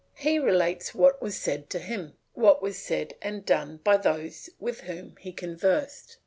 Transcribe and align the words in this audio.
He 0.15 0.39
relates 0.39 0.95
what 0.95 1.21
was 1.21 1.37
said 1.37 1.69
to 1.69 1.77
him, 1.77 2.17
what 2.33 2.59
was 2.59 2.79
said 2.79 3.13
and 3.21 3.45
done 3.45 3.77
by 3.83 3.97
those 3.97 4.49
with 4.59 4.81
whom 4.81 5.15
he 5.17 5.31
conversed. 5.31 6.17